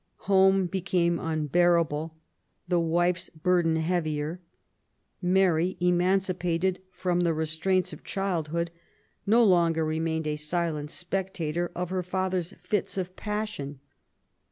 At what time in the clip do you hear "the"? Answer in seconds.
2.67-2.79, 7.19-7.35